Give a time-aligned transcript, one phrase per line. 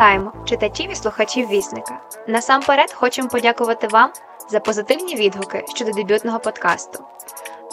[0.00, 2.00] Вітаємо читачів і слухачів вісника.
[2.28, 4.12] Насамперед хочемо подякувати вам
[4.50, 7.04] за позитивні відгуки щодо дебютного подкасту.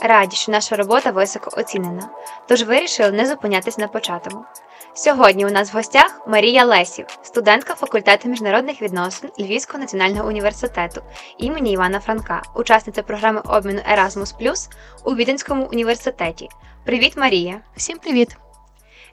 [0.02, 2.10] Раді, що наша робота високо оцінена,
[2.48, 4.46] тож вирішили не зупинятись на початому.
[4.94, 11.02] Сьогодні у нас в гостях Марія Лесів, студентка факультету міжнародних відносин Львівського національного університету
[11.38, 14.70] імені Івана Франка, учасниця програми обміну Erasmus
[15.04, 16.50] у Віденському університеті.
[16.86, 17.62] Привіт, Марія!
[17.76, 18.38] Всім привіт!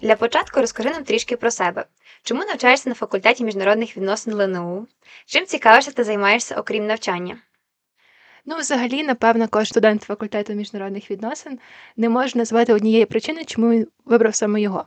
[0.03, 1.85] Для початку розкажи нам трішки про себе.
[2.25, 4.87] Чому навчаєшся на факультеті міжнародних відносин ЛНУ?
[5.27, 7.39] Чим цікавишся та займаєшся окрім навчання?
[8.47, 11.59] Ну, взагалі, напевно, кожен студент факультету міжнародних відносин
[11.97, 14.85] не може назвати однієї причини, чому він вибрав саме його.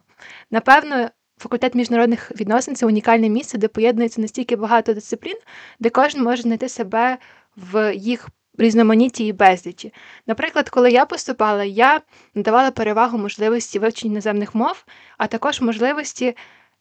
[0.52, 5.38] Напевно, факультет міжнародних відносин це унікальне місце, де поєднується настільки багато дисциплін,
[5.80, 7.18] де кожен може знайти себе
[7.56, 8.28] в їх
[8.58, 9.94] різноманітті і безлічі.
[10.28, 12.02] Наприклад, коли я поступала, я
[12.36, 14.86] надавала перевагу можливості вивчення іноземних мов,
[15.18, 16.36] а також можливості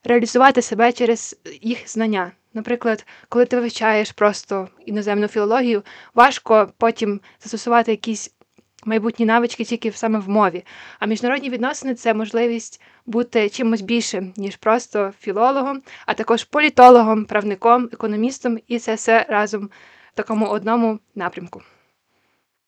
[0.06, 2.32] реалізувати себе через їх знання.
[2.54, 5.82] Наприклад, коли ти вивчаєш просто іноземну філологію,
[6.14, 8.36] важко потім застосувати якісь
[8.84, 10.64] майбутні навички тільки саме в мові.
[10.98, 17.88] А міжнародні відносини це можливість бути чимось більшим, ніж просто філологом, а також політологом, правником,
[17.92, 19.70] економістом, і це все разом
[20.12, 21.62] в такому одному напрямку.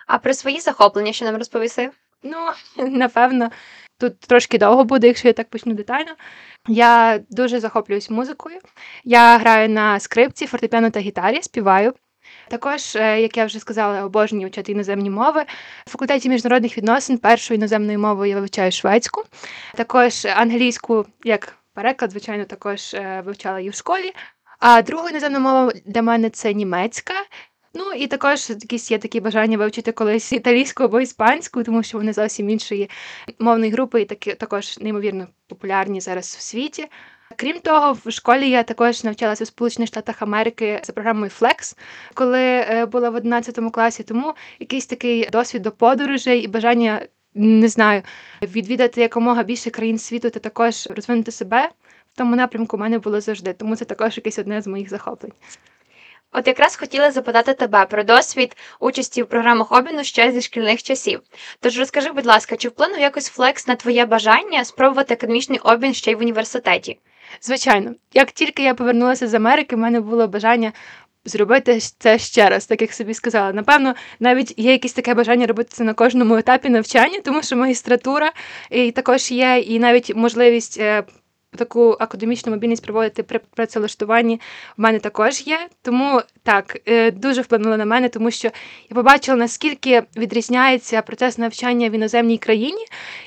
[0.07, 1.91] А про свої захоплення, що нам розповіси?
[2.23, 2.37] Ну,
[2.89, 3.51] напевно,
[3.99, 6.13] тут трошки довго буде, якщо я так почну детально.
[6.69, 8.59] Я дуже захоплююсь музикою.
[9.05, 11.95] Я граю на скрипці, фортепіано та гітарі, співаю.
[12.49, 15.45] Також, е, як я вже сказала, обожнюю вчати іноземні мови.
[15.87, 19.25] В факультеті міжнародних відносин першою іноземною мовою я вивчаю шведську,
[19.75, 24.13] також англійську, як переклад, звичайно, також е, вивчала її в школі.
[24.59, 27.15] А другою іноземною мовою для мене це німецька.
[27.79, 32.13] Ну і також якісь є такі бажання вивчити колись італійську або іспанську, тому що вони
[32.13, 32.91] зовсім іншої
[33.39, 36.87] мовної групи і такі також неймовірно популярні зараз в світі.
[37.37, 41.77] Крім того, в школі я також навчалася у Сполучених Штатах Америки за програмою Flex,
[42.15, 44.03] коли е, була в 11 класі.
[44.03, 48.03] Тому якийсь такий досвід до подорожей і бажання не знаю
[48.43, 51.71] відвідати якомога більше країн світу та також розвинути себе
[52.15, 53.53] в тому напрямку у мене було завжди.
[53.53, 55.33] Тому це також якесь одне з моїх захоплень.
[56.33, 61.21] От якраз хотіла запитати тебе про досвід участі в програмах обміну ще зі шкільних часів.
[61.61, 66.11] Тож розкажи, будь ласка, чи вплинув якось флекс на твоє бажання спробувати академічний обмін ще
[66.11, 66.99] й в університеті?
[67.41, 70.73] Звичайно, як тільки я повернулася з Америки, в мене було бажання.
[71.25, 73.53] Зробити це ще раз, так як собі сказала.
[73.53, 78.33] Напевно, навіть є якесь таке бажання робити це на кожному етапі навчання, тому що магістратура
[78.71, 81.03] і також є і навіть можливість е,
[81.57, 84.41] таку академічну мобільність проводити при працевлаштуванні
[84.77, 85.69] в мене також є.
[85.83, 88.51] Тому так, е, дуже вплинуло на мене, тому що
[88.91, 92.87] я побачила, наскільки відрізняється процес навчання в іноземній країні,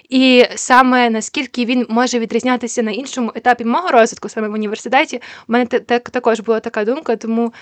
[0.09, 5.17] і саме наскільки він може відрізнятися на іншому етапі мого розвитку, саме в університеті.
[5.17, 7.53] У мене так також була така думка, тому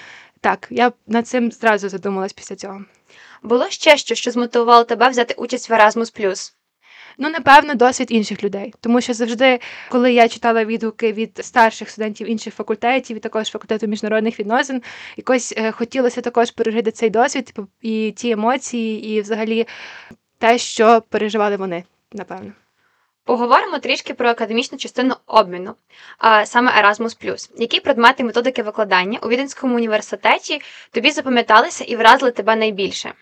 [0.42, 2.82] так, я над цим зразу задумалась після цього.
[3.44, 6.52] Було ще що, що змотивувало тебе взяти участь в Erasmus+.
[7.22, 8.74] Ну, напевно, досвід інших людей.
[8.82, 9.60] Тому що завжди,
[9.90, 14.82] коли я читала відгуки від старших студентів інших факультетів, і також факультету міжнародних відносин,
[15.18, 19.68] якось е, хотілося також пережити цей досвід типу, і ті емоції, і взагалі
[20.38, 22.52] те, що переживали вони, напевно.
[23.24, 25.76] Поговоримо трішки про академічну частину обміну,
[26.18, 27.50] а саме Erasmus+.
[27.58, 33.14] Які предмети методики викладання у Віденському університеті тобі запам'яталися і вразили тебе найбільше?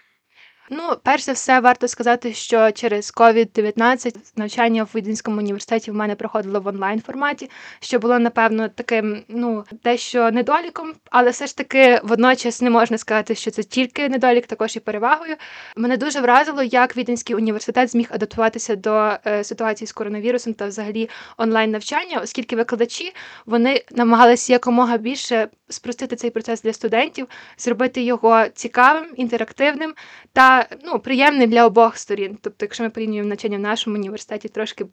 [0.69, 6.16] Ну, перш за все, варто сказати, що через COVID-19 навчання в Віденському університеті в мене
[6.16, 12.00] проходило в онлайн форматі, що було напевно таким, ну дещо недоліком, але все ж таки
[12.03, 15.35] водночас не можна сказати, що це тільки недолік, також і перевагою.
[15.75, 21.09] Мене дуже вразило, як Віденський університет зміг адаптуватися до е, ситуації з коронавірусом та взагалі
[21.38, 23.13] онлайн навчання, оскільки викладачі
[23.45, 29.94] вони намагалися якомога більше спростити цей процес для студентів, зробити його цікавим, інтерактивним
[30.33, 32.38] та ну, приємним для обох сторін.
[32.42, 34.86] Тобто, якщо ми порівнюємо навчання в нашому університеті, трошки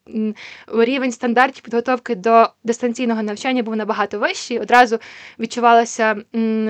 [0.78, 4.58] рівень стандартів підготовки до дистанційного навчання був набагато вищий.
[4.58, 4.98] Одразу
[5.38, 6.16] відчувалося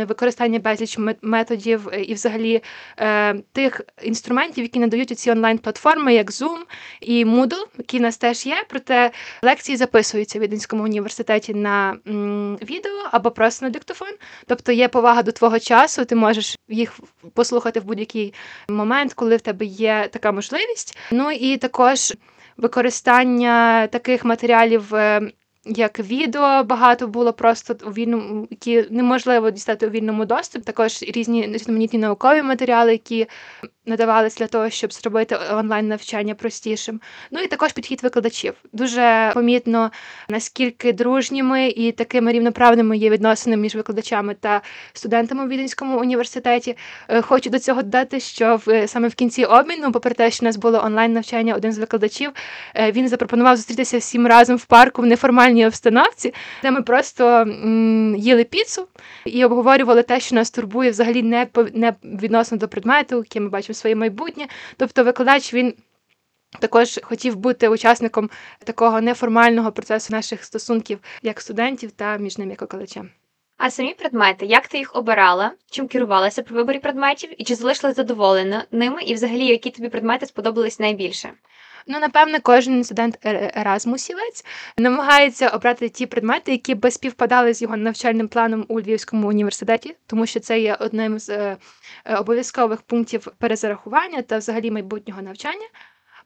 [0.09, 2.63] використання безліч методів е, і, взагалі,
[2.99, 6.59] е, тих інструментів, які надають ці онлайн-платформи, як Zoom
[7.01, 8.65] і Moodle, які в нас теж є.
[8.69, 9.11] Проте
[9.43, 11.97] лекції записуються в Віденському університеті на
[12.63, 13.94] відео або просто на диктофон.
[14.47, 17.01] Тобто є повага до твого часу, ти можеш їх
[17.35, 18.35] послухати в будь-який
[18.69, 20.99] момент коли в тебе є така можливість.
[21.11, 22.15] Ну і також
[22.57, 24.95] використання таких матеріалів.
[24.95, 25.31] Е,
[25.67, 31.47] як відео багато було просто у вільному, які неможливо дістати у вільному доступі, також різні
[31.47, 33.27] різноманітні наукові матеріали, які
[33.87, 37.01] надавались для того, щоб зробити онлайн навчання простішим.
[37.31, 38.55] Ну і також підхід викладачів.
[38.73, 39.91] Дуже помітно
[40.29, 46.77] наскільки дружніми і такими рівноправними є відносини між викладачами та студентами у Віденському університеті.
[47.09, 50.47] Е, хочу до цього додати, що в саме в кінці обміну, попри те, що у
[50.47, 52.31] нас було онлайн навчання, один з викладачів
[52.75, 57.47] е, він запропонував зустрітися всім разом в парку в неформальній обстановці, де ми просто
[58.19, 58.87] їли піцу
[59.25, 63.74] і обговорювали те, що нас турбує взагалі не не відносно до предмету, який ми бачимо
[63.75, 64.47] своє майбутнє.
[64.77, 65.75] Тобто, викладач він.
[66.61, 68.31] Також хотів бути учасником
[68.65, 73.11] такого неформального процесу наших стосунків як студентів та між ними як викладачем.
[73.57, 75.53] А самі предмети, як ти їх обирала?
[75.71, 80.27] Чим керувалася при виборі предметів, і чи залишилась задоволена ними, і взагалі які тобі предмети
[80.27, 81.31] сподобались найбільше?
[81.87, 84.45] Ну, напевне, кожен студент Еразмусівець
[84.79, 90.27] намагається обрати ті предмети, які би співпадали з його навчальним планом у Львівському університеті, тому
[90.27, 91.57] що це є одним з е,
[92.05, 95.67] е, обов'язкових пунктів перезарахування та взагалі майбутнього навчання.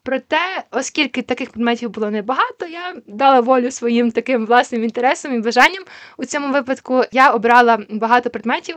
[0.03, 5.83] Проте, оскільки таких предметів було небагато, я дала волю своїм таким власним інтересам і бажанням.
[6.17, 8.75] У цьому випадку я обрала багато предметів,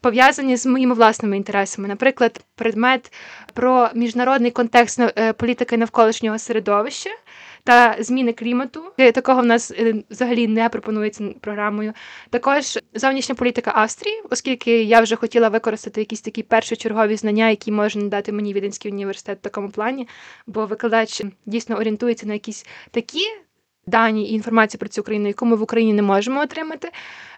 [0.00, 1.88] пов'язані з моїми власними інтересами.
[1.88, 3.12] Наприклад, предмет
[3.54, 7.10] про міжнародний контекст е, політики навколишнього середовища
[7.64, 8.81] та зміни клімату.
[9.02, 11.92] Е, такого в нас е, взагалі не пропонується програмою.
[12.30, 17.98] Також зовнішня політика Австрії, оскільки я вже хотіла використати якісь такі першочергові знання, які може
[17.98, 20.08] надати мені Віденський університет в такому плані,
[20.46, 23.20] бо викладач дійсно орієнтується на якісь такі.
[23.86, 26.90] Дані і інформацію про цю країну, яку ми в Україні не можемо отримати.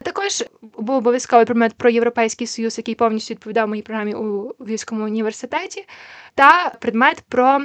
[0.02, 5.86] Також був обов'язковий предмет про Європейський Союз, який повністю відповідав моїй програмі у Львівському університеті,
[6.34, 7.60] та предмет про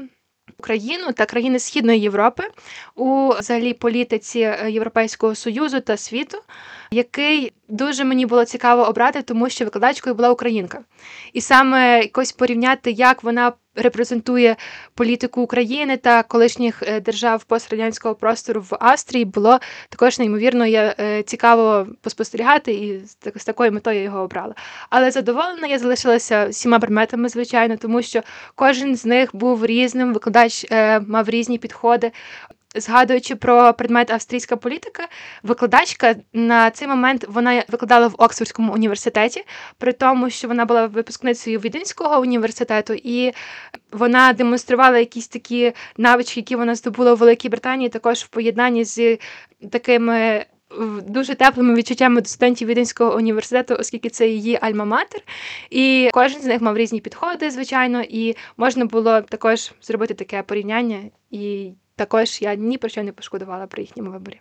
[0.59, 2.43] Україну та країни Східної Європи
[2.95, 6.37] у взагалі політиці е, Європейського союзу та світу,
[6.91, 10.79] який дуже мені було цікаво обрати, тому що викладачкою була українка,
[11.33, 14.55] і саме якось порівняти, як вона репрезентує
[14.95, 19.59] політику України та колишніх е, держав пострадянського простору в Австрії, було
[19.89, 20.95] також неймовірно я
[21.25, 23.01] цікаво поспостерігати, і
[23.35, 24.55] з такою метою його обрала.
[24.89, 28.21] Але задоволена я залишилася всіма предметами, звичайно, тому що
[28.55, 32.11] кожен з них був різним, викладач е, мав різні підходи.
[32.75, 35.07] Згадуючи про предмет австрійська політика,
[35.43, 39.45] викладачка на цей момент вона викладала в Оксфордському університеті,
[39.77, 43.31] при тому, що вона була випускницею Віденського університету, і
[43.91, 49.17] вона демонструвала якісь такі навички, які вона здобула у Великій Британії, також в поєднанні з
[49.71, 50.45] такими.
[51.07, 55.21] Дуже теплими відчуттями до студентів Віденського університету, оскільки це її альма-матер,
[55.69, 60.99] і кожен з них мав різні підходи, звичайно, і можна було також зробити таке порівняння
[61.31, 64.39] і також я ні про що не пошкодувала при їхньому виборі.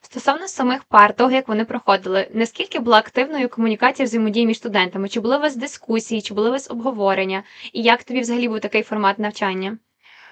[0.00, 5.08] Стосовно самих пар, того як вони проходили, наскільки була активною комунікація взаємодії між студентами?
[5.08, 7.42] Чи були у вас дискусії, чи були у вас обговорення?
[7.72, 9.78] І як тобі взагалі був такий формат навчання?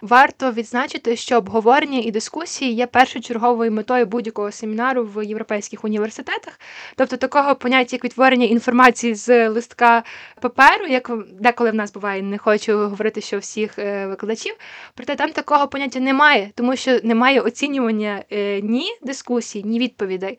[0.02, 6.60] Варто відзначити, що обговорення і дискусії є першочерговою метою будь-якого семінару в європейських університетах,
[6.96, 10.02] тобто такого поняття, як відтворення інформації з листка
[10.40, 11.10] паперу, як
[11.40, 14.54] деколи в нас буває, не хочу говорити, що всіх е, викладачів,
[14.94, 20.38] проте там такого поняття немає, тому що немає оцінювання е, ні дискусій, ні відповідей.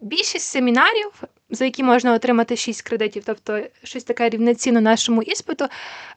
[0.00, 5.66] Більшість семінарів за які можна отримати 6 кредитів, тобто щось таке рівноцінно нашому іспиту,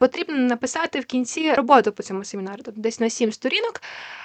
[0.00, 3.80] потрібно написати в кінці роботу по цьому семінару, тобто десь на 7 сторінок.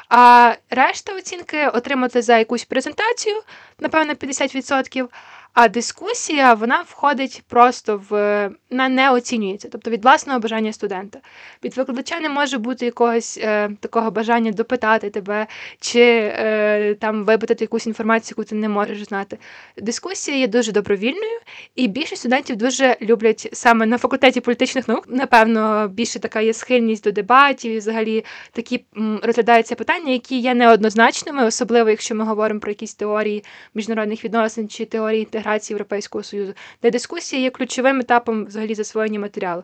[0.10, 3.36] А решта оцінки отримати за якусь презентацію,
[3.80, 5.08] напевно, 50%.
[5.56, 11.20] А дискусія вона входить просто в вона не оцінюється, тобто від власного бажання студента.
[11.64, 15.48] Від викладача не може бути якогось е, такого бажання допитати тебе
[15.80, 19.38] чи е, там випитати якусь інформацію, яку ти не можеш знати.
[19.78, 21.40] Дискусія є дуже добровільною,
[21.76, 25.06] і більшість студентів дуже люблять саме на факультеті політичних наук.
[25.08, 30.54] Напевно, більше така є схильність до дебатів, і взагалі такі м, розглядаються питання, які є
[30.54, 33.44] неоднозначними, особливо якщо ми говоримо про якісь теорії
[33.76, 39.64] міжнародних відносин чи теорії інтеграції Європейського Союзу, де дискусія є ключовим етапом взагалі засвоєння матеріалу.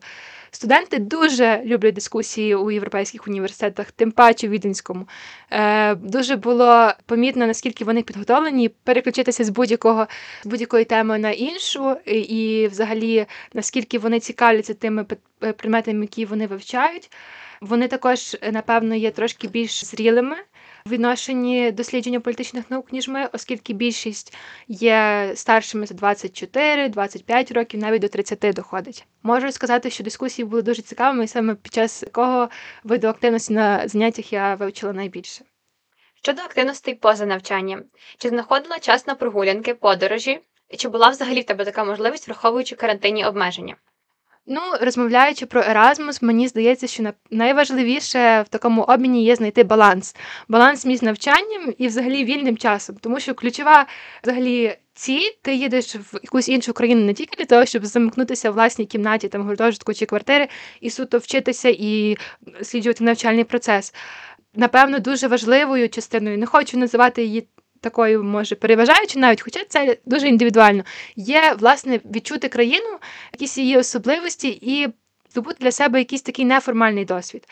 [0.52, 5.08] Студенти дуже люблять дискусії у європейських університетах, тим паче в Віденському.
[5.52, 10.08] Е, Дуже було помітно, наскільки вони підготовлені переключитися з будь-якого
[10.44, 15.06] з будь-якої теми на іншу, і, і взагалі наскільки вони цікавляться тими
[15.40, 17.12] предметами, які вони вивчають.
[17.62, 20.36] Вони також, напевно, є трошки більш зрілими
[20.86, 28.08] відношенні дослідження політичних наук, ніж ми, оскільки більшість є старшими за 24-25 років, навіть до
[28.08, 29.06] 30 доходить.
[29.24, 32.50] Можу сказати, що дискусії були дуже цікавими, і саме під час якого
[32.84, 35.46] виду активності на заняттях я вивчила найбільше.
[36.24, 37.84] Щодо активностей поза навчанням,
[38.18, 40.40] чи знаходила час на прогулянки, подорожі,
[40.78, 43.76] чи була взагалі в тебе така можливість, враховуючи карантинні обмеження?
[44.46, 50.16] Ну, розмовляючи про Еразмус, мені здається, що найважливіше в такому обміні є знайти баланс.
[50.48, 52.96] Баланс між навчанням і взагалі вільним часом.
[53.02, 53.86] Тому що ключова
[54.24, 58.54] взагалі ціль, ти їдеш в якусь іншу країну не тільки для того, щоб замкнутися в
[58.54, 60.48] власній кімнаті, там гуртожитку чи квартири,
[60.82, 62.18] і суто вчитися і
[62.62, 63.94] сліджувати навчальний процес.
[64.56, 66.38] Напевно, дуже важливою частиною.
[66.38, 67.48] Не хочу називати її
[67.82, 70.84] такою, може, переважаючи навіть, хоча це дуже індивідуально,
[71.16, 73.00] є, власне, відчути країну,
[73.34, 74.88] якісь її особливості і
[75.32, 77.48] здобути для себе якийсь такий неформальний досвід.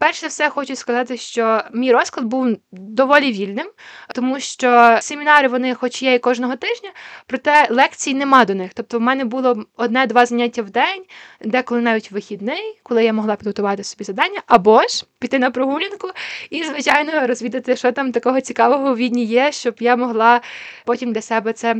[0.00, 3.66] Перше все хочу сказати, що мій розклад був доволі вільним,
[4.14, 6.90] тому що семінари вони, хоч є і кожного тижня,
[7.26, 8.74] проте лекцій нема до них.
[8.74, 11.04] Тобто, в мене було одне-два заняття в день,
[11.40, 16.10] деколи навіть вихідний, коли я могла підготувати собі завдання, або ж піти на прогулянку
[16.50, 20.40] і, звичайно, розвідати, що там такого цікавого у відні є, щоб я могла
[20.84, 21.76] потім для себе це.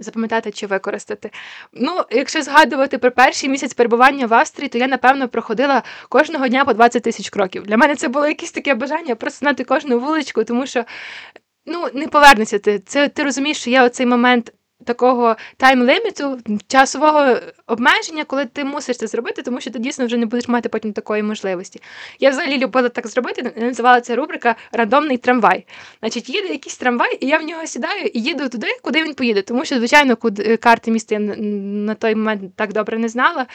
[0.00, 1.30] Запам'ятати чи використати.
[1.72, 6.64] Ну, якщо згадувати про перший місяць перебування в Австрії, то я, напевно, проходила кожного дня
[6.64, 7.62] по 20 тисяч кроків.
[7.62, 10.84] Для мене це було якесь таке бажання просто знати кожну вуличку, тому що
[11.66, 12.78] ну, не повернешся ти.
[12.78, 14.52] Це ти розумієш, що є оцей момент
[14.84, 16.38] такого тайм-ліміту,
[16.68, 17.36] часового
[17.66, 20.92] обмеження, коли ти мусиш це зробити, тому що ти дійсно вже не будеш мати потім
[20.92, 21.80] такої можливості.
[22.20, 25.66] Я взагалі любила так зробити, називала це рубрика Рандомний трамвай.
[26.00, 29.42] Значить, їде якийсь трамвай, і я в нього сідаю і їду туди, куди він поїде.
[29.42, 33.46] Тому що, звичайно, куди карти міста я на той момент так добре не знала.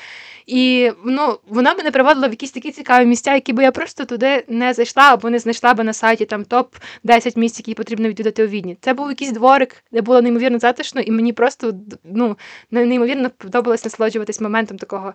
[0.45, 4.43] І ну, вона мене приводила в якісь такі цікаві місця, які би я просто туди
[4.48, 8.48] не зайшла або не знайшла би на сайті там топ-10 місць, які потрібно відвідати у
[8.48, 8.77] Відні.
[8.81, 11.74] Це був якийсь дворик, де було неймовірно затишно, і мені просто
[12.04, 12.38] ну,
[12.72, 15.14] неймовірно подобалось насолоджуватись моментом такого.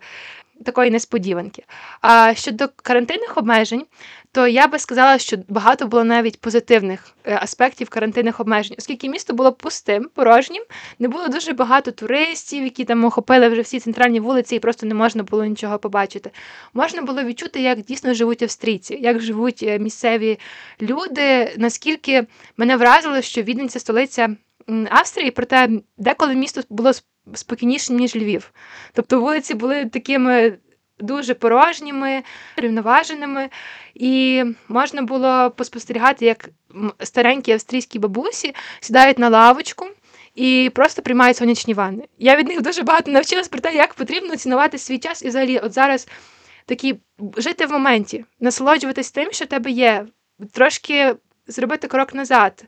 [0.65, 1.65] Такої несподіванки.
[2.01, 3.87] А щодо карантинних обмежень,
[4.33, 9.35] то я би сказала, що багато було навіть позитивних е, аспектів карантинних обмежень, оскільки місто
[9.35, 10.63] було пустим, порожнім,
[10.99, 14.95] не було дуже багато туристів, які там охопили вже всі центральні вулиці, і просто не
[14.95, 16.31] можна було нічого побачити.
[16.75, 20.39] Можна було відчути, як дійсно живуть австрійці, як живуть е, місцеві
[20.83, 21.55] люди.
[21.57, 24.37] Наскільки мене вразило, що це столиця
[24.91, 26.93] Австрії, проте деколи місто було
[27.35, 28.53] спокійніше, ніж Львів.
[28.93, 30.59] Тобто вулиці були такими
[30.99, 32.23] дуже порожніми,
[32.57, 33.49] рівноваженими,
[33.95, 36.49] і можна було поспостерігати, як
[36.99, 39.87] старенькі австрійські бабусі сідають на лавочку.
[40.35, 42.05] І просто приймають сонячні ванни.
[42.19, 45.59] Я від них дуже багато навчилась про те, як потрібно цінувати свій час і взагалі,
[45.59, 46.09] от зараз
[46.67, 46.97] такі
[47.37, 50.07] жити в моменті, насолоджуватись тим, що в тебе є,
[50.53, 51.15] трошки
[51.47, 52.65] зробити крок назад.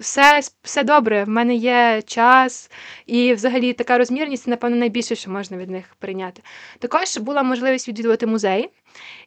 [0.00, 2.70] Все все добре, в мене є час,
[3.06, 6.42] і взагалі така розмірність, напевно, найбільше, що можна від них прийняти.
[6.78, 8.70] Також була можливість відвідувати музей.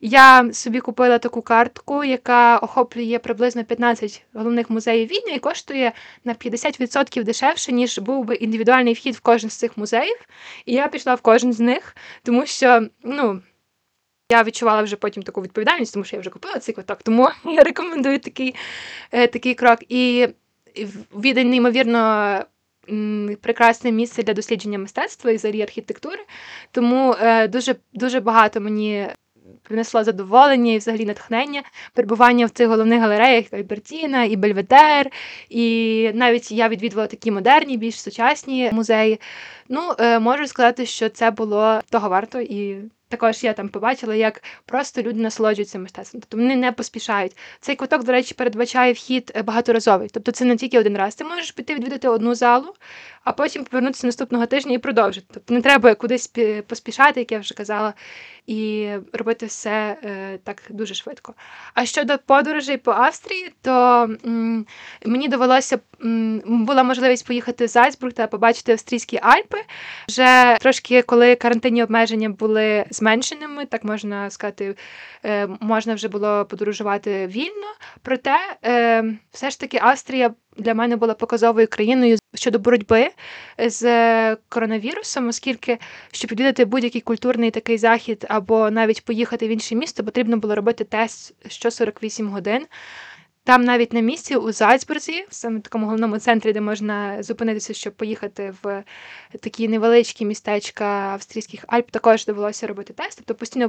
[0.01, 5.91] Я собі купила таку картку, яка охоплює приблизно 15 головних музеїв Відня і коштує
[6.23, 10.17] на 50% дешевше, ніж був би індивідуальний вхід в кожен з цих музеїв.
[10.65, 13.41] І я пішла в кожен з них, тому що, ну.
[14.31, 17.63] Я відчувала вже потім таку відповідальність, тому що я вже купила цей квиток, тому я
[17.63, 18.55] рекомендую такий
[19.11, 19.79] е, такий крок.
[19.89, 20.27] І
[21.15, 22.39] відень, неймовірно,
[23.41, 26.19] прекрасне місце для дослідження мистецтва і взагалі архітектури.
[26.71, 29.07] Тому е, дуже, дуже багато мені.
[29.63, 31.63] Принесло задоволення і взагалі натхнення,
[31.93, 35.09] перебування в цих головних галереях як Альбертіна, і Бельведер,
[35.49, 39.19] і навіть я відвідувала такі модерні, більш сучасні музеї.
[39.69, 42.77] Ну, е, можу сказати, що це було того варто і
[43.13, 46.21] також я там побачила, як просто люди насолоджуються мистецтвом.
[46.21, 47.37] Тобто вони не поспішають.
[47.59, 50.09] Цей квиток, до речі, передбачає вхід е, багаторазовий.
[50.13, 51.15] Тобто це не тільки один раз.
[51.15, 52.73] Ти можеш піти відвідати одну залу,
[53.23, 55.27] а потім повернутися наступного тижня і продовжити.
[55.33, 56.33] Тобто не треба кудись
[56.67, 57.93] поспішати, як я вже казала,
[58.47, 61.33] і робити все е, так дуже швидко.
[61.73, 64.65] А щодо подорожей по Австрії, то м,
[65.05, 69.57] мені довелося м, була можливість поїхати в Зальцбург та побачити австрійські Альпи.
[70.07, 74.75] Вже трошки, коли карантинні обмеження були зменшеними, так можна сказати,
[75.25, 77.67] е, можна вже було подорожувати вільно.
[78.01, 83.09] Проте е, все ж таки Австрія для мене була показовою країною щодо боротьби
[83.57, 85.77] з коронавірусом, оскільки
[86.11, 90.83] щоб відвідати будь-який культурний такий захід або навіть поїхати в інше місто, потрібно було робити
[90.83, 92.65] тест що 48 годин.
[93.45, 97.93] Там навіть на місці у Зальцбурзі, в саме такому головному центрі, де можна зупинитися, щоб
[97.93, 98.83] поїхати в
[99.39, 103.17] такі невеличкі містечка австрійських Альп, також довелося робити тест.
[103.17, 103.67] Тобто постійно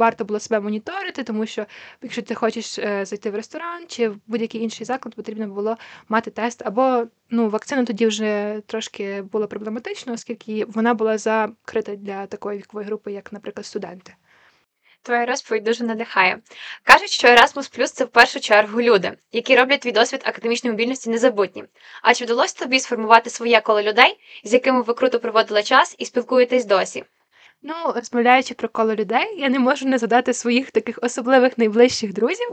[0.00, 1.66] варто було себе моніторити, тому що
[2.02, 5.76] якщо ти хочеш е, зайти в ресторан чи в будь-який інший заклад, потрібно було
[6.08, 6.62] мати тест.
[6.66, 12.86] Або ну, вакцина тоді вже трошки було проблематично, оскільки вона була закрита для такої вікової
[12.86, 14.14] групи, як, наприклад, студенти.
[15.02, 16.38] Твоя розповідь дуже надихає.
[16.82, 21.10] Кажуть, що Erasmus Plus– це в першу чергу люди, які роблять твій досвід академічної мобільності
[21.10, 21.66] незабутнім.
[22.02, 26.04] А чи вдалося тобі сформувати своє коло людей, з якими ви круто проводили час і
[26.04, 27.04] спілкуєтесь досі?
[27.62, 32.46] Ну, розмовляючи про коло людей, я не можу не згадати своїх таких особливих найближчих друзів,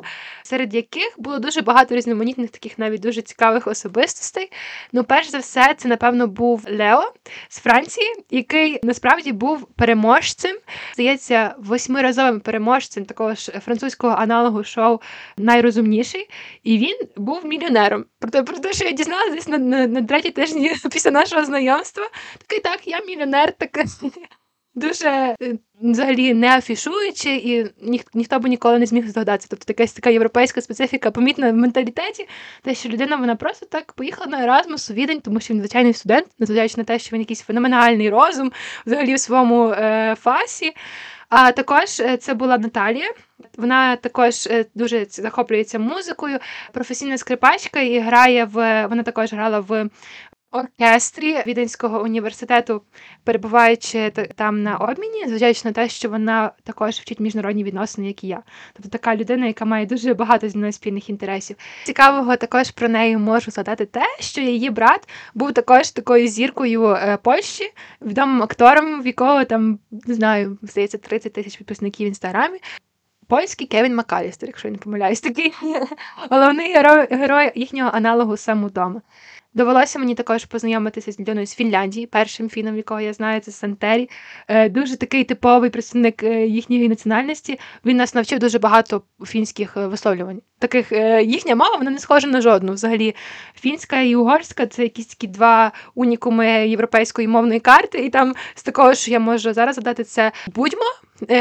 [0.43, 4.51] серед яких було дуже багато різноманітних, таких навіть дуже цікавих особистостей.
[4.91, 7.13] Ну, перш за все, це, напевно, був Лео
[7.49, 10.57] з Франції, який насправді був переможцем,
[10.93, 14.99] здається, восьмиразовим переможцем такого ж французького аналогу шоу
[15.37, 16.29] Найрозумніший.
[16.63, 18.05] І він був мільйонером.
[18.19, 22.59] Проте про те, що я дізналася на, на, на третій тижні після нашого знайомства, такий
[22.59, 23.85] так, я мільйонер, таке
[24.77, 29.47] дуже е, взагалі не афішуючи, і ніх, ніхто би ніколи не зміг здогадатися.
[29.49, 32.27] Тобто якась така європейська специфіка помітна в менталітеті,
[32.63, 35.93] те, що людина вона просто так поїхала на Еразмус у відень, тому що він звичайний
[35.93, 38.51] студент, незважаючи на те, що він якийсь феноменальний розум
[38.85, 40.73] взагалі в своєму е, фасі.
[41.29, 43.11] А також е, це була Наталія.
[43.57, 46.39] Вона також е, дуже захоплюється музикою,
[46.73, 49.89] професійна скрипачка і грає в вона також грала в
[50.51, 52.81] оркестрі Віденського університету,
[53.23, 58.27] перебуваючи там на обміні, зважаючи на те, що вона також вчить міжнародні відносини, як і
[58.27, 58.43] я.
[58.73, 61.55] Тобто така людина, яка має дуже багато зі мною спільних інтересів.
[61.83, 67.17] Цікавого також про неї можу згадати те, що її брат був також такою зіркою е,
[67.21, 72.59] Польщі, відомим актором, в якого там не знаю, здається, 30 тисяч підписників в інстаграмі.
[73.27, 75.53] Польський Кевін Макалістер, якщо я не помиляюсь, такий
[76.29, 79.01] головний герой, герой їхнього аналогу сам удома.
[79.57, 84.09] Довелося мені також познайомитися з людиною з Фінляндії, першим фіном, якого я знаю, це Сантері.
[84.47, 87.59] Е, дуже такий типовий представник е, їхньої національності.
[87.85, 90.41] Він нас навчив дуже багато фінських е, висловлювань.
[90.59, 92.73] Таких їхня мова вона не схожа на жодну.
[92.73, 93.15] Взагалі,
[93.59, 98.05] фінська і угорська це якісь такі два унікуми європейської мовної карти.
[98.05, 100.85] І там з такого, що я можу зараз задати, це будьмо.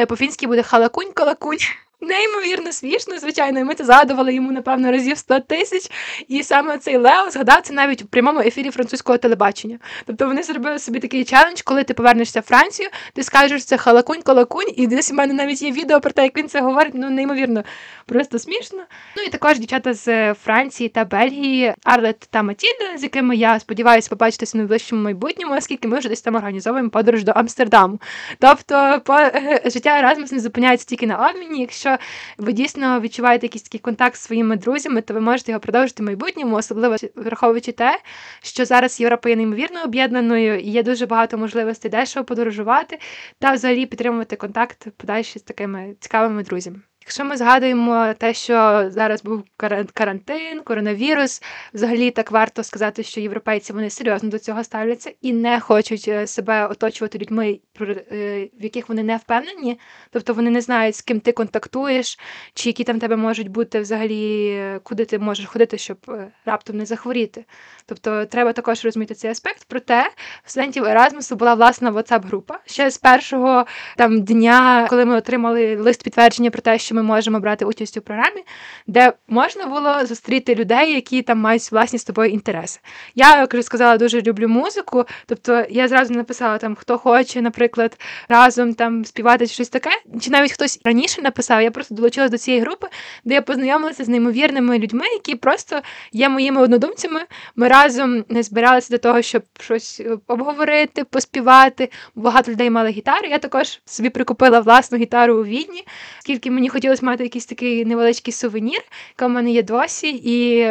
[0.08, 1.85] По-фінськи буде халакунь-калакунь.
[2.00, 5.90] Неймовірно смішно, звичайно, і ми це згадували йому, напевно, разів 100 тисяч.
[6.28, 9.78] І саме цей Лео згадав це навіть у прямому ефірі французького телебачення.
[10.06, 14.22] Тобто вони зробили собі такий челендж, коли ти повернешся в Францію, ти скажеш це халакунь,
[14.22, 16.92] колакунь, і десь у мене навіть є відео про те, як він це говорить.
[16.94, 17.64] Ну, неймовірно,
[18.06, 18.78] просто смішно.
[19.16, 24.08] Ну і також дівчата з Франції та Бельгії, Арлет та Матільда, з якими я сподіваюся
[24.08, 28.00] побачитися в найближчому майбутньому, оскільки ми вже десь там організовуємо подорож до Амстердаму.
[28.38, 29.18] Тобто, по
[29.64, 31.60] життя Еразмус не зупиняється тільки на обміні.
[31.60, 32.04] Якщо якщо
[32.38, 36.06] ви дійсно відчуваєте якийсь такий контакт з своїми друзями, то ви можете його продовжити в
[36.06, 38.00] майбутньому, особливо враховуючи те,
[38.42, 42.98] що зараз Європа є неймовірно об'єднаною і є дуже багато можливостей дешево подорожувати
[43.38, 46.80] та взагалі підтримувати контакт подальші з такими цікавими друзями.
[47.06, 49.44] Якщо ми згадуємо те, що зараз був
[49.94, 51.42] карантин, коронавірус,
[51.74, 56.26] взагалі так варто сказати, що європейці вони серйозно до цього ставляться і не хочуть е,
[56.26, 59.78] себе оточувати людьми, е, в яких вони не впевнені,
[60.10, 62.18] тобто вони не знають, з ким ти контактуєш,
[62.54, 66.86] чи які там тебе можуть бути взагалі, куди ти можеш ходити, щоб е, раптом не
[66.86, 67.44] захворіти.
[67.88, 69.64] Тобто треба також розуміти цей аспект.
[69.68, 70.10] Проте
[70.44, 75.76] в студентів Еразмусу була власна whatsapp група ще з першого там дня, коли ми отримали
[75.76, 78.44] лист підтвердження про те, що ми можемо брати участь у програмі,
[78.86, 82.80] де можна було зустріти людей, які там мають власні з тобою інтереси.
[83.14, 85.04] Я, як вже сказала, дуже люблю музику.
[85.26, 90.52] Тобто я зразу написала там, хто хоче, наприклад, разом там співати щось таке, чи навіть
[90.52, 91.62] хтось раніше написав.
[91.62, 92.88] Я просто долучилась до цієї групи,
[93.24, 95.80] де я познайомилася з неймовірними людьми, які просто
[96.12, 97.20] є моїми однодумцями.
[97.56, 101.90] Ми разом не збиралися до того, щоб щось обговорити, поспівати.
[102.14, 103.28] Багато людей мали гітари.
[103.28, 105.84] Я також собі прикупила власну гітару у відні,
[106.18, 110.66] оскільки мені хотілося хотілося мати якийсь такий невеличкий сувенір, який в мене є досі, і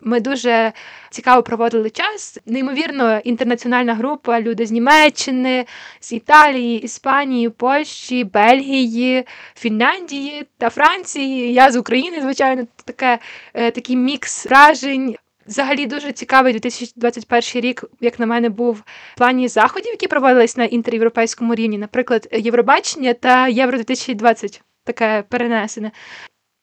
[0.00, 0.72] ми дуже
[1.10, 2.38] цікаво проводили час.
[2.46, 5.66] Неймовірно, інтернаціональна група, люди з Німеччини,
[6.00, 11.52] з Італії, Іспанії, Польщі, Бельгії, Фінляндії та Франції.
[11.52, 13.18] Я з України, звичайно, таке,
[13.54, 15.16] е, такий мікс вражень.
[15.48, 20.64] Взагалі дуже цікавий 2021 рік, як на мене, був в плані заходів, які проводились на
[20.64, 25.90] інтерєвропейському рівні, наприклад, Євробачення та Євро 2020 таке перенесене.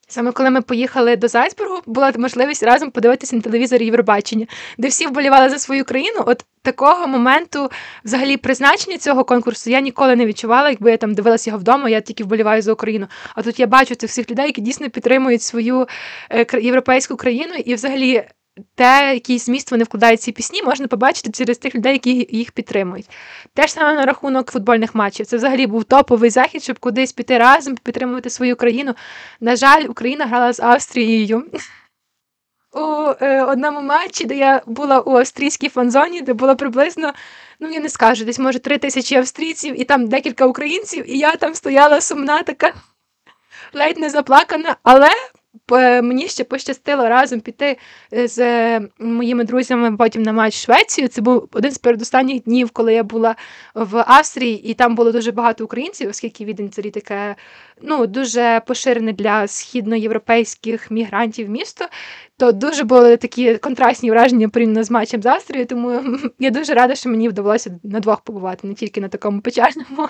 [0.08, 5.08] Саме коли ми поїхали до Зайсбургу, була можливість разом подивитися на телевізорі Євробачення, де всі
[5.08, 6.24] вболівали за свою країну.
[6.26, 7.70] От такого моменту,
[8.04, 12.02] взагалі, призначення цього конкурсу я ніколи не відчувала, якби я там дивилася його вдома, я
[12.02, 13.08] тільки вболіваю за Україну.
[13.36, 15.88] А тут я бачу цих всіх людей, які дійсно підтримують свою
[16.32, 18.24] е, європейську країну, і взагалі
[18.76, 23.10] те, який зміст вони вкладають ці пісні, можна побачити через тих людей, які їх підтримують.
[23.54, 25.26] Те ж саме на рахунок футбольних матчів.
[25.26, 28.96] Це взагалі був топовий захід, щоб кудись піти разом, підтримувати свою країну.
[29.40, 31.46] На жаль, Україна грала з Австрією.
[32.74, 37.14] У е, одному матчі, де я була у австрійській фанзоні, де було приблизно,
[37.60, 41.36] ну я не скажу, десь може три тисячі австрійців і там декілька українців, і я
[41.36, 42.74] там стояла сумна, така
[43.74, 45.10] ледь не заплакана, але
[46.02, 47.78] мені ще пощастило разом піти
[48.14, 51.08] е, з моїми друзями потім на матч Швецію.
[51.08, 53.36] Це був один з передостанніх днів, коли я була
[53.76, 57.36] в Австрії, і там було дуже багато українців, оскільки Відень це таке
[57.82, 61.86] ну, дуже поширене для східноєвропейських мігрантів місто.
[62.38, 66.02] То дуже були такі контрастні враження порівняно з матчем з Австрією, тому
[66.40, 70.08] я дуже рада, що мені вдалося на двох побувати, не тільки на такому печальному.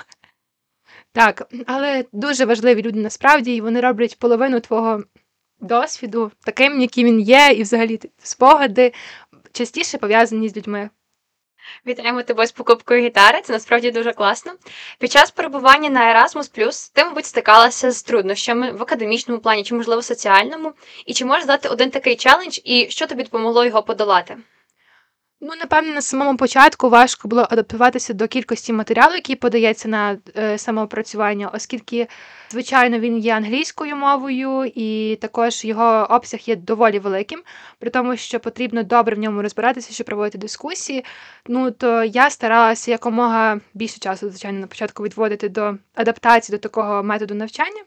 [1.11, 5.03] Так, але дуже важливі люди насправді, і вони роблять половину твого
[5.65, 8.93] досвіду таким, яким він є, і взагалі спогади
[9.51, 10.89] частіше пов'язані з людьми.
[11.87, 14.51] Вітаємо тебе з покупкою гітари, це насправді дуже класно.
[14.99, 20.01] Під час перебування на Erasmus+, ти, мабуть, стикалася з труднощами в академічному плані чи, можливо,
[20.01, 20.73] соціальному.
[21.05, 24.37] І чи можеш дати один такий челендж, і що тобі допомогло його подолати?
[25.47, 30.57] Ну, напевно, на самому початку важко було адаптуватися до кількості матеріалу, який подається на е,
[30.57, 32.07] самоопрацювання, оскільки,
[32.49, 37.43] звичайно, він є англійською мовою, і також його обсяг є доволі великим,
[37.79, 41.05] при тому, що потрібно добре в ньому розбиратися, щоб проводити дискусії.
[41.47, 47.03] Ну то я старалася якомога більше часу, звичайно, на початку відводити до адаптації до такого
[47.03, 47.83] методу навчання.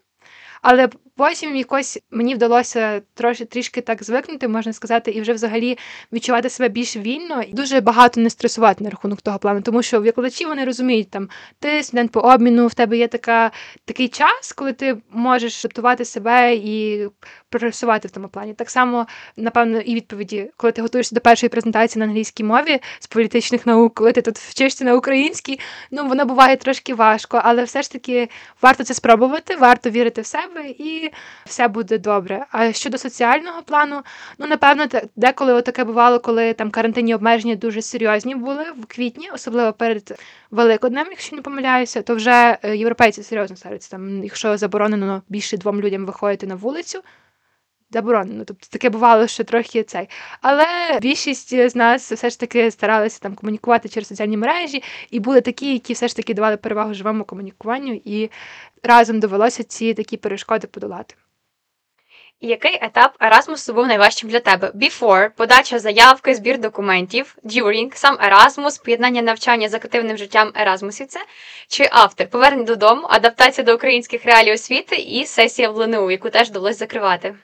[0.63, 5.79] Але потім якось мені вдалося трошки трішки так звикнути, можна сказати, і вже взагалі
[6.13, 10.01] відчувати себе більш вільно і дуже багато не стресувати на рахунок того плану, тому що
[10.01, 11.29] викладачі вони розуміють, там
[11.59, 13.51] ти студент по обміну, в тебе є така
[13.85, 17.09] такий час, коли ти можеш адаптувати себе і
[17.51, 18.55] прогресувати в тому плані.
[18.55, 19.07] Так само,
[19.37, 23.95] напевно, і відповіді, коли ти готуєшся до першої презентації на англійській мові з політичних наук,
[23.95, 28.29] коли ти тут вчишся на українській, ну воно буває трошки важко, але все ж таки
[28.63, 31.11] варто це спробувати, варто вірити в себе і
[31.45, 32.47] все буде добре.
[32.51, 34.03] А щодо соціального плану,
[34.39, 39.73] ну напевно, деколи таке бувало, коли там карантинні обмеження дуже серйозні були в квітні, особливо
[39.73, 40.19] перед
[40.51, 45.81] Великоднем, якщо не помиляюся, то вже е, європейці серйозно ставляться там, якщо заборонено більше двом
[45.81, 47.03] людям виходити на вулицю
[47.91, 48.45] заборонено.
[48.45, 50.09] Тобто таке бувало, що трохи цей.
[50.43, 50.67] Але
[51.03, 55.73] більшість з нас все ж таки старалися там комунікувати через соціальні мережі, і були такі,
[55.73, 58.31] які все ж таки давали перевагу живому комунікуванню, і
[58.83, 61.15] разом довелося ці такі перешкоди подолати.
[62.41, 64.73] Який етап Erasmus був найважчим для тебе?
[64.75, 71.21] Before– подача заявки, збір документів, during– сам Erasmus, поєднання навчання з активним життям Еразмусівця,
[71.69, 76.49] чи after– повернення додому, адаптація до українських реалій освіти і сесія в ЛНУ, яку теж
[76.49, 77.35] вдалося закривати.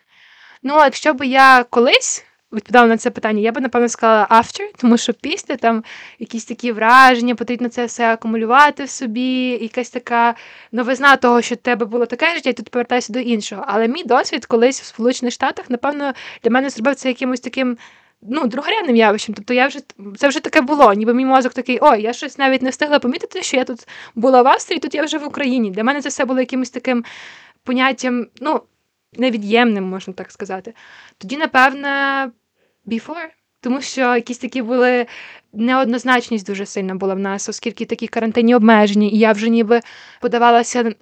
[0.66, 4.60] Ну, а якщо б я колись відповідала на це питання, я би, напевно, сказала after,
[4.76, 5.84] тому що після там
[6.18, 10.34] якісь такі враження, потрібно це все акумулювати в собі, якась така
[10.72, 13.64] новизна того, що в тебе було таке життя, і тут повертайся до іншого.
[13.66, 17.78] Але мій досвід колись в Сполучених Штатах, напевно, для мене зробив це якимось таким.
[18.26, 19.34] Ну, другорядним явищем.
[19.34, 19.80] Тобто я вже
[20.16, 23.42] це вже таке було, ніби мій мозок такий, ой, я щось навіть не встигла помітити,
[23.42, 25.70] що я тут була в Австрії, тут я вже в Україні.
[25.70, 27.04] Для мене це все було якимось таким
[27.64, 28.60] поняттям, ну,
[29.18, 30.74] невід'ємним, можна так сказати.
[31.18, 32.30] Тоді, напевне,
[32.86, 33.28] before.
[33.60, 35.06] Тому що якісь такі були
[35.56, 39.80] неоднозначність дуже сильна була в нас, оскільки такі карантинні обмеження, і я вже ніби
[40.20, 40.94] подавалася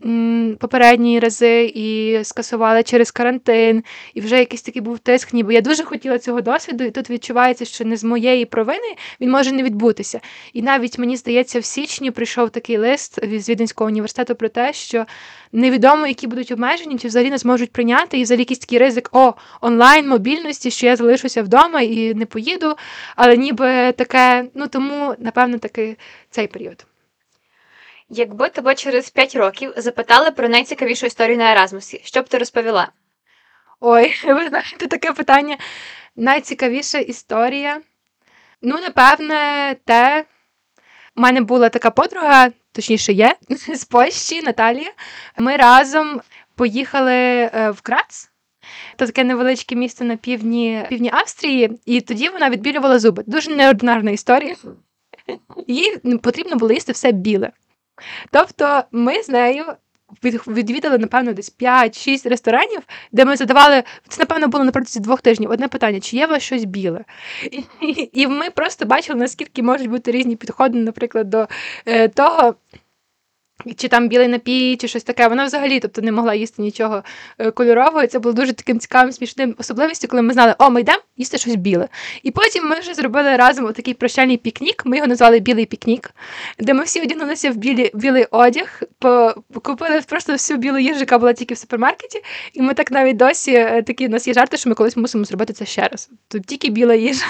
[0.58, 3.84] попередні рази і скасувала через карантин,
[4.14, 7.64] і вже якийсь такий був тиск, ніби я дуже хотіла цього досвіду, і тут відчувається,
[7.64, 10.20] що не з моєї провини він може не відбутися.
[10.52, 15.06] І навіть мені здається, в січні прийшов такий лист з Віденського університету про те, що
[15.52, 19.34] невідомо, які будуть обмеження, чи взагалі нас можуть прийняти, і взагалі якийсь такий ризик о
[19.60, 22.76] онлайн мобільності, що я залишуся вдома і не поїду,
[23.16, 25.96] але ніби таке ну тому, напевно, таки
[26.30, 26.86] цей період.
[28.08, 32.88] Якби тебе через 5 років запитали про найцікавішу історію на Еразмусі, що б ти розповіла?
[33.80, 35.56] Ой, ви знаєте, таке питання.
[36.16, 37.80] Найцікавіша історія.
[38.62, 40.24] Ну, напевне, те.
[41.16, 43.36] У мене була така подруга, точніше, є,
[43.74, 44.92] з Польщі, Наталія.
[45.38, 46.20] Ми разом
[46.54, 48.31] поїхали е, в Крац.
[48.98, 53.24] Це таке невеличке місто на півдні півдні Австрії, і тоді вона відбілювала зуби.
[53.26, 54.56] Дуже неординарна історія.
[55.66, 57.50] Їй потрібно було їсти все біле.
[58.30, 59.64] Тобто ми з нею
[60.46, 62.80] відвідали, напевно, десь 5-6 ресторанів,
[63.12, 66.30] де ми задавали, це, напевно, було на протязі двох тижнів одне питання: чи є у
[66.30, 67.04] вас щось біле?
[67.80, 71.48] І, і ми просто бачили, наскільки можуть бути різні підходи, наприклад, до
[71.86, 72.54] е, того.
[73.76, 75.28] Чи там білий напій, чи щось таке.
[75.28, 77.02] Вона взагалі тобто, не могла їсти нічого
[77.38, 78.02] е, кольорового.
[78.02, 81.38] І це було дуже таким цікавим, смішним особливістю, коли ми знали, о, ми йдемо їсти
[81.38, 81.88] щось біле.
[82.22, 84.82] І потім ми вже зробили разом такий прощальний пікнік.
[84.86, 86.10] Ми його назвали Білий пікнік,
[86.58, 88.80] де ми всі одягнулися в білі, білий одяг,
[89.62, 92.22] купили просто всю білу їжу, яка була тільки в супермаркеті.
[92.52, 95.24] І ми так навіть досі е, такі у нас є жарти, що ми колись мусимо
[95.24, 96.10] зробити це ще раз.
[96.28, 97.26] Тут тільки біла їжа.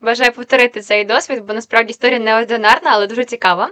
[0.00, 3.70] Бажаю повторити цей досвід, бо насправді історія неординарна, але дуже цікава.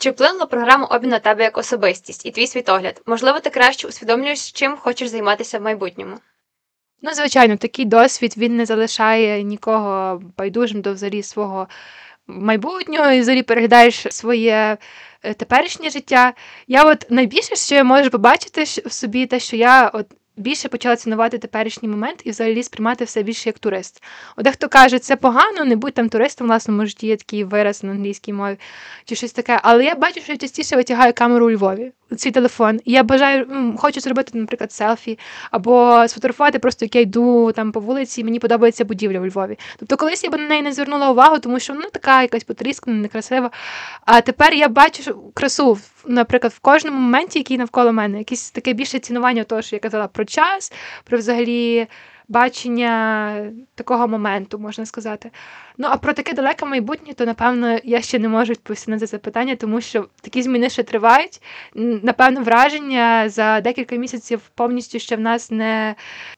[0.00, 3.02] Чи вплинула програма обміну на тебе як особистість і твій світогляд?
[3.06, 6.16] Можливо, ти краще усвідомлюєш, чим хочеш займатися в майбутньому?
[7.02, 11.68] Ну, звичайно, такий досвід він не залишає нікого байдужим до взагалі свого
[12.26, 14.78] майбутнього і взагалі переглядаєш своє
[15.22, 16.32] е, теперішнє життя.
[16.66, 20.06] Я от найбільше, що я можу побачити в собі, те, що я от
[20.40, 24.02] більше почала цінувати теперішній момент і взагалі сприймати все більше як турист.
[24.36, 27.90] От дехто каже, це погано, не будь там туристом, власне, може, є такий вираз на
[27.90, 28.58] англійській мові
[29.04, 29.60] чи щось таке.
[29.62, 32.80] Але я бачу, що я частіше витягаю камеру у Львові, свій телефон.
[32.84, 35.18] Я бажаю, хочу зробити, наприклад, селфі,
[35.50, 39.58] або сфотографувати, просто як я йду там по вулиці, і мені подобається будівля у Львові.
[39.78, 42.96] Тобто, колись я б на неї не звернула увагу, тому що вона така якась потріскана,
[42.96, 43.50] некрасива.
[44.04, 48.98] А тепер я бачу красу, наприклад, в кожному моменті, який навколо мене, якесь таке більше
[48.98, 50.72] цінування того, що я казала про час,
[51.04, 51.86] про взагалі
[52.30, 55.30] бачення такого моменту, можна сказати.
[55.78, 59.06] Ну, а про таке далеке майбутнє, то напевно я ще не можу відповісти на це
[59.06, 61.42] запитання, тому що такі зміни ще тривають.
[61.74, 65.94] Напевно, враження за декілька місяців повністю ще в нас не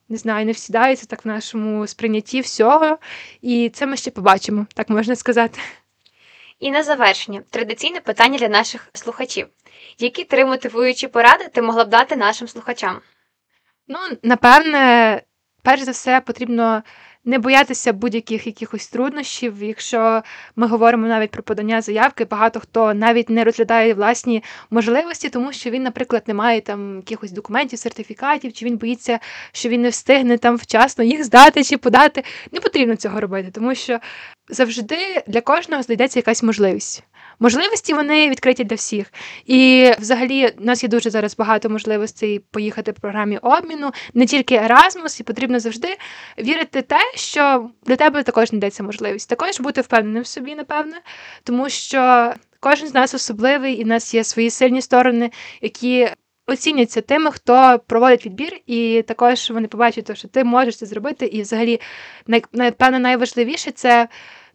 [0.09, 2.97] не знаю, не всідаються так в нашому сприйнятті всього.
[3.41, 5.59] І це ми ще побачимо, так можна сказати.
[6.59, 9.47] І на завершення традиційне питання для наших слухачів:
[9.99, 12.99] які три мотивуючі поради ти могла б дати нашим слухачам?
[13.87, 15.21] Ну, напевне,
[15.63, 16.83] перш за все, потрібно
[17.25, 19.63] не боятися будь-яких якихось труднощів.
[19.63, 20.23] Якщо
[20.55, 25.69] ми говоримо навіть про подання заявки, багато хто навіть не розглядає власні можливості, тому що
[25.69, 29.19] він, наприклад, не має там якихось документів, сертифікатів, чи він боїться,
[29.51, 32.23] що він не встигне там вчасно їх здати чи подати.
[32.51, 33.99] Не потрібно цього робити, тому що
[34.49, 37.03] завжди для кожного знайдеться якась можливість.
[37.39, 39.13] Можливості вони відкриті для всіх.
[39.45, 44.57] І взагалі у нас є дуже зараз багато можливостей поїхати в програмі обміну, не тільки
[44.57, 45.97] Erasmus, і потрібно завжди
[46.39, 49.29] вірити в те, що для тебе також знайдеться можливість.
[49.29, 51.01] Також бути впевненим в собі, напевне,
[51.43, 56.09] тому що кожен з нас особливий, і в нас є свої сильні сторони, які.
[56.47, 61.25] Оціняться тими, хто проводить відбір, і також вони побачать, що ти можеш це зробити.
[61.25, 61.81] І, взагалі,
[62.53, 64.07] напевно, найважливіше це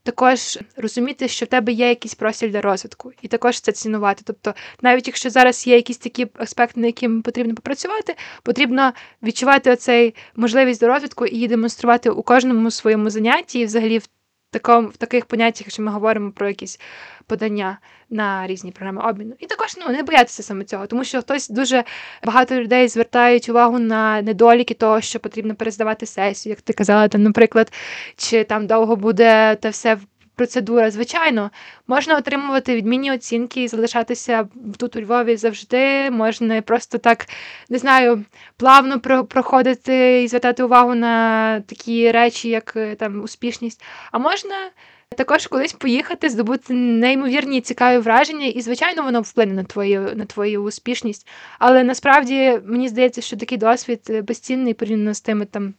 [0.08, 4.22] також розуміти, що в тебе є якийсь простір для розвитку, і також це цінувати.
[4.26, 8.92] Тобто, навіть якщо зараз є якісь такі аспекти, на яким потрібно попрацювати, потрібно
[9.22, 14.08] відчувати оцей можливість до розвитку і її демонструвати у кожному своєму занятті, і взагалі в
[14.50, 16.80] такому в таких поняттях, якщо ми говоримо про якісь
[17.26, 17.78] подання
[18.10, 19.34] на різні програми обміну.
[19.38, 21.84] І також ну не боятися саме цього, тому що хтось дуже
[22.24, 27.22] багато людей звертають увагу на недоліки того, що потрібно перездавати сесію, як ти казала, там,
[27.22, 27.72] наприклад,
[28.16, 29.98] чи там довго буде те все
[30.38, 30.90] процедура.
[30.90, 31.50] Звичайно,
[31.86, 34.48] можна отримувати відмінні оцінки і залишатися
[34.78, 36.10] тут у Львові завжди.
[36.10, 37.26] Можна просто так
[37.68, 38.24] не знаю,
[38.56, 43.82] плавно проходити і звертати увагу на такі речі, як е, там успішність.
[44.12, 44.54] А можна.
[45.16, 50.62] Також колись поїхати, здобути неймовірні цікаві враження, і, звичайно, воно вплине на твою на твою
[50.62, 51.28] успішність.
[51.58, 55.74] Але насправді мені здається, що такий досвід е, безцінний порівняно з тими там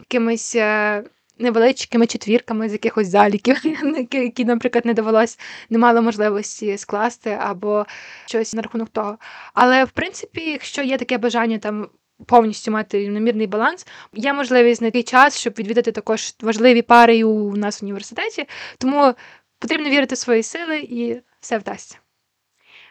[0.00, 1.02] якимись е,
[1.38, 3.56] невеличкими четвірками з якихось заліків,
[4.12, 5.38] які, наприклад, не довелось,
[5.70, 7.86] не мали можливості скласти або
[8.26, 9.18] щось на рахунок того.
[9.54, 11.88] Але в принципі, якщо є таке бажання там.
[12.26, 17.82] Повністю мати рівномірний баланс, є можливість знайти час, щоб відвідати також важливі пари у нас
[17.82, 18.48] в університеті.
[18.78, 19.14] Тому
[19.58, 21.98] потрібно вірити в свої сили і все вдасться.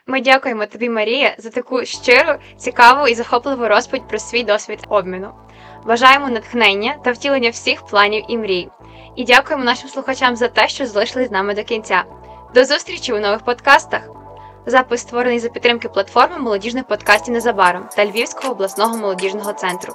[0.09, 5.33] Ми дякуємо тобі, Марія, за таку щиру, цікаву і захопливу розповідь про свій досвід обміну.
[5.85, 8.69] Бажаємо натхнення та втілення всіх планів і мрій.
[9.15, 12.03] І дякуємо нашим слухачам за те, що залишились з нами до кінця.
[12.55, 14.01] До зустрічі у нових подкастах.
[14.65, 19.93] Запис створений за підтримки платформи молодіжних подкастів незабаром та Львівського обласного молодіжного центру.